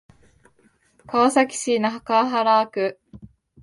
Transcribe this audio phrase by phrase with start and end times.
[1.05, 2.99] 川崎市中原区